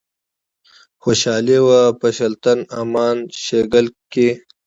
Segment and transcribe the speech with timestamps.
[1.03, 4.29] خوشحالي وه په شُلتن، امان شیګل کښي